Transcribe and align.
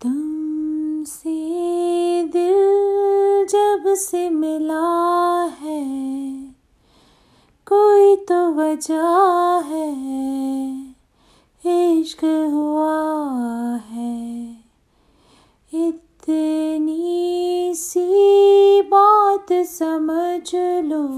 तुमसे 0.00 2.24
दिल 2.24 3.46
जब 3.46 3.94
से 3.94 4.30
मिला 4.30 5.50
है, 5.60 5.84
कोई 7.66 8.16
तो 8.16 8.52
वजह 8.52 9.62
है, 9.66 10.94
इश्क 11.62 12.50
हुआ 12.52 13.80
है। 13.90 14.56
इतनी 15.72 17.74
सी 17.74 18.82
बात 18.82 19.52
समझ 19.52 20.50
लो, 20.84 21.08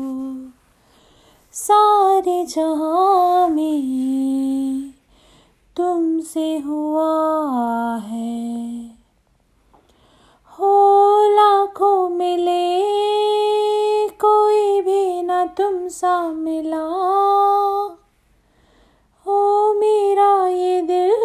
सारे 1.54 2.46
जहाँ 2.46 3.48
में 3.48 4.92
तुमसे 5.76 6.58
हुआ 6.58 7.96
है। 7.96 8.69
ना 15.30 15.46
तुम 15.46 15.88
सा 15.88 16.28
मिला। 16.28 16.80
हो 19.26 19.72
मेरा 19.74 20.48
ये 20.48 20.82
दिल 20.82 21.19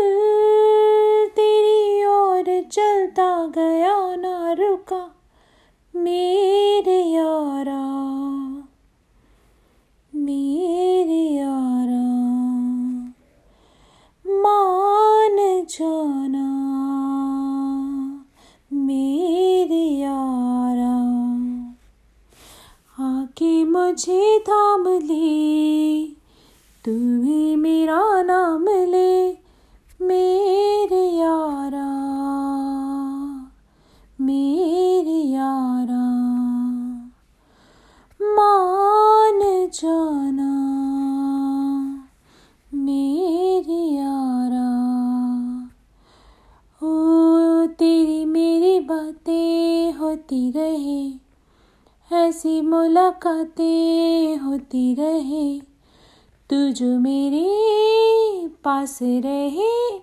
मुझे 23.85 24.39
थाम 24.39 24.87
ले। 24.87 26.05
तू 26.85 26.91
भी 27.21 27.55
मेरा 27.55 28.21
नाम 28.21 28.65
ले, 28.67 29.31
मेरे 30.01 31.09
यारा 31.09 31.95
मेरे 34.21 35.21
यारा। 35.21 36.09
मान 38.21 39.69
जाना, 39.73 40.51
मेरे 42.73 43.81
यारा। 43.95 44.69
ओ, 46.83 46.97
तेरी 47.65 48.25
मेरी 48.25 48.79
बातें 48.79 49.93
होती 49.93 50.51
रहे। 50.51 51.24
ऐसी 52.13 52.61
मुलाकातें 52.61 54.37
होती 54.37 54.95
रहे। 54.95 55.59
तू 56.49 56.71
जो 56.71 56.99
मेरे 56.99 57.45
पास 58.63 58.99
रहे। 59.01 59.97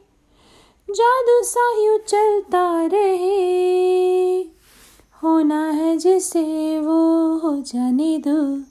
जादू 0.91 1.43
सा 1.43 1.99
चलता 1.99 2.87
रहे। 2.87 4.41
होना 5.23 5.71
है 5.71 5.97
जिसे 5.97 6.81
वो 6.81 7.37
हो 7.39 7.61
जाने 7.61 8.23
दो। 8.27 8.63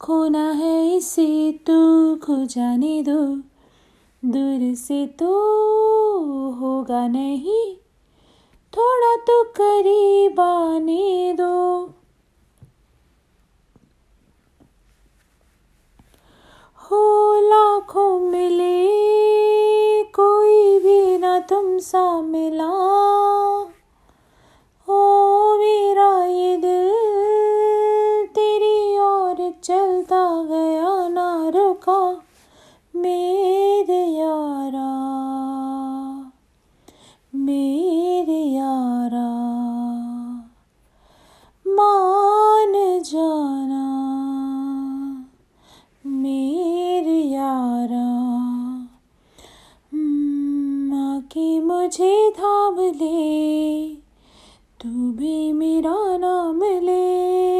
खोना 0.00 0.50
है 0.50 0.96
इसे 0.96 1.52
तू 1.66 2.16
खो 2.16 2.44
जाने 2.44 3.02
दो। 3.02 3.36
दूर 4.24 4.74
से 4.74 5.06
तो 5.06 5.26
होगा 6.50 7.08
नहीं। 7.08 7.76
थोड़ा 8.76 9.16
तो 9.16 9.44
करीब 9.44 10.05
मिला 22.22 22.70
मुझे 51.66 52.30
धाम 52.30 52.76
ले 52.80 53.94
तू 54.80 54.88
भी 54.88 55.52
मेरा 55.52 56.16
नाम 56.16 56.60
ले। 56.62 57.55